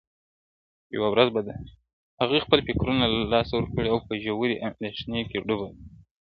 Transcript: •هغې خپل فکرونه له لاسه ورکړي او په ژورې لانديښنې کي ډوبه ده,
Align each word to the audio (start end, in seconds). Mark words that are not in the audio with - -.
•هغې 2.21 2.39
خپل 2.45 2.59
فکرونه 2.67 3.03
له 3.13 3.19
لاسه 3.33 3.53
ورکړي 3.55 3.87
او 3.93 3.99
په 4.07 4.13
ژورې 4.23 4.55
لانديښنې 4.61 5.21
کي 5.29 5.37
ډوبه 5.47 5.67
ده, 5.71 5.77